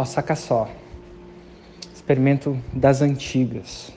[0.00, 0.66] Ó, saca só.
[1.94, 3.92] Experimento das antigas.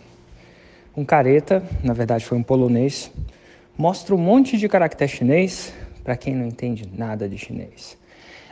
[0.98, 3.10] Um careta, na verdade foi um polonês,
[3.78, 7.98] mostra um monte de caractere chinês para quem não entende nada de chinês.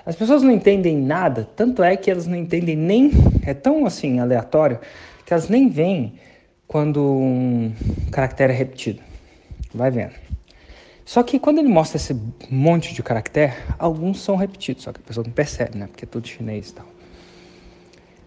[0.05, 3.11] As pessoas não entendem nada, tanto é que elas não entendem nem.
[3.45, 4.79] É tão assim aleatório
[5.25, 6.13] que elas nem veem
[6.65, 7.73] quando um
[8.13, 9.01] caractere é repetido.
[9.75, 10.13] Vai vendo.
[11.03, 12.17] Só que quando ele mostra esse
[12.49, 15.87] monte de caractere, alguns são repetidos, só que a pessoa não percebe, né?
[15.87, 17.00] Porque é tudo chinês e tal.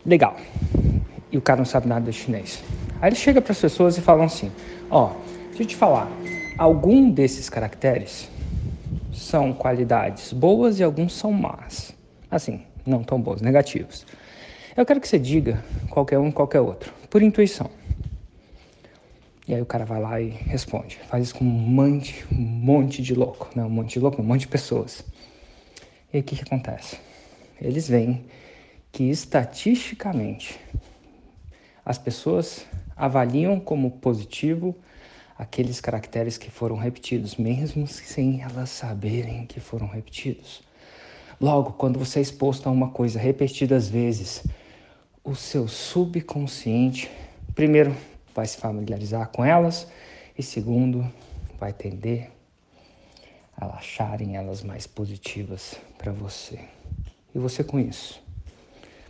[0.04, 0.36] Legal.
[1.32, 2.62] E o cara não sabe nada de chinês.
[3.00, 4.52] Aí ele chega para as pessoas e fala assim:
[4.90, 5.12] Ó,
[5.48, 6.10] deixa eu te falar,
[6.58, 8.28] algum desses caracteres
[9.12, 11.94] são qualidades boas e alguns são más.
[12.30, 14.06] Assim, não tão boas, negativos.
[14.76, 17.70] Eu quero que você diga qualquer um qualquer outro, por intuição.
[19.46, 20.98] E aí o cara vai lá e responde.
[21.06, 23.50] Faz isso com um monte, um monte de louco.
[23.54, 25.04] Não, um monte de louco, um monte de pessoas.
[26.12, 26.96] E aí o que, que acontece?
[27.60, 28.24] Eles veem
[28.94, 30.56] que estatisticamente
[31.84, 32.64] as pessoas
[32.96, 34.72] avaliam como positivo
[35.36, 40.62] aqueles caracteres que foram repetidos, mesmo sem elas saberem que foram repetidos.
[41.40, 44.44] Logo, quando você é exposto a uma coisa repetidas vezes,
[45.24, 47.10] o seu subconsciente,
[47.52, 47.96] primeiro,
[48.32, 49.88] vai se familiarizar com elas
[50.38, 51.04] e segundo,
[51.58, 52.30] vai tender
[53.56, 56.60] a acharem elas mais positivas para você.
[57.34, 58.22] E você com isso?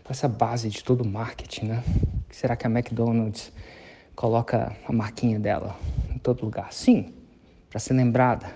[0.05, 1.85] Com essa base de todo o marketing, né?
[2.31, 3.51] Será que a McDonald's
[4.15, 5.75] coloca a marquinha dela
[6.15, 6.73] em todo lugar?
[6.73, 7.15] Sim,
[7.71, 8.55] para ser lembrada.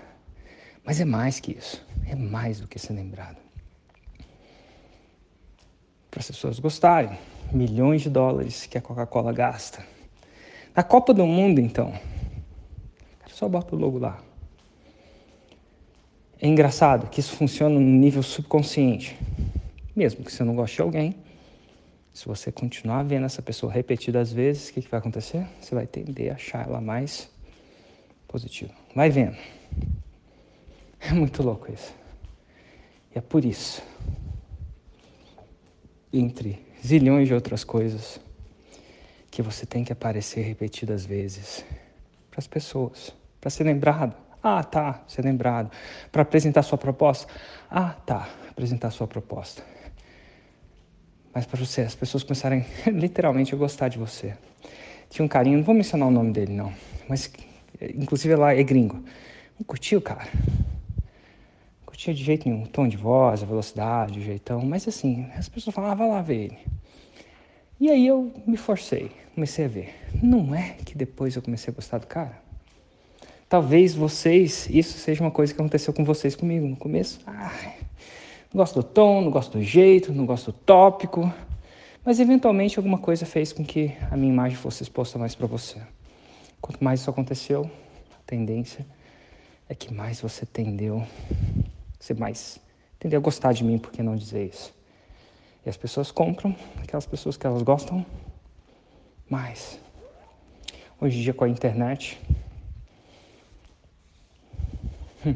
[0.85, 1.83] Mas é mais que isso.
[2.05, 3.37] É mais do que ser lembrada.
[6.09, 7.17] Para as pessoas gostarem.
[7.51, 9.83] Milhões de dólares que a Coca-Cola gasta.
[10.75, 11.91] Na Copa do Mundo, então.
[13.27, 14.19] Só bota o logo lá.
[16.41, 19.17] É engraçado que isso funciona no nível subconsciente.
[19.95, 21.15] Mesmo que você não goste de alguém,
[22.19, 25.47] se você continuar vendo essa pessoa repetidas vezes, o que, que vai acontecer?
[25.61, 27.29] Você vai tender a achar ela mais
[28.27, 28.73] positiva.
[28.93, 29.37] Vai vendo.
[31.01, 31.95] É muito louco isso.
[33.15, 33.81] E é por isso,
[36.11, 38.19] entre zilhões de outras coisas,
[39.31, 41.63] que você tem que aparecer repetidas vezes
[42.29, 44.13] para as pessoas, para ser lembrado.
[44.43, 45.71] Ah, tá, ser lembrado.
[46.11, 47.31] Para apresentar sua proposta.
[47.71, 49.63] Ah, tá, apresentar sua proposta
[51.39, 54.33] mas para você, as pessoas começarem literalmente a gostar de você.
[55.09, 56.73] Tinha um carinho, não vou mencionar o nome dele não,
[57.07, 57.31] mas
[57.95, 59.01] inclusive lá é gringo.
[59.57, 60.27] Não curtiu, cara?
[60.35, 65.29] Não curtia de jeito nenhum, o tom de voz, a velocidade, o jeitão, mas assim,
[65.33, 66.57] as pessoas falavam, ah, vai lá ver ele.
[67.79, 69.95] E aí eu me forcei, comecei a ver.
[70.21, 72.37] Não é que depois eu comecei a gostar do cara?
[73.47, 77.21] Talvez vocês, isso seja uma coisa que aconteceu com vocês comigo no começo.
[77.25, 77.77] Ai,
[78.53, 81.31] não gosto do tom, não gosto do jeito, não gosto do tópico,
[82.03, 85.79] mas eventualmente alguma coisa fez com que a minha imagem fosse exposta mais para você.
[86.59, 87.69] Quanto mais isso aconteceu,
[88.11, 88.85] a tendência
[89.67, 91.05] é que mais você tendeu,
[91.99, 92.59] você mais
[92.97, 94.73] tendeu a gostar de mim, por que não dizer isso?
[95.63, 98.03] E as pessoas compram aquelas pessoas que elas gostam
[99.29, 99.79] mais.
[100.99, 102.19] Hoje em dia com a internet,
[105.23, 105.35] hum,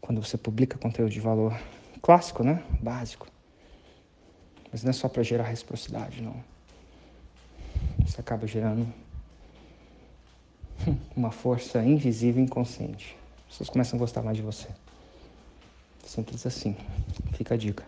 [0.00, 1.58] quando você publica conteúdo de valor,
[2.00, 2.62] clássico, né?
[2.80, 3.26] Básico.
[4.72, 6.36] Mas não é só para gerar reciprocidade, não.
[8.06, 8.86] Isso acaba gerando
[11.16, 13.16] uma força invisível e inconsciente.
[13.44, 14.68] As pessoas começam a gostar mais de você.
[16.04, 16.76] Simples assim.
[17.32, 17.84] Fica a dica.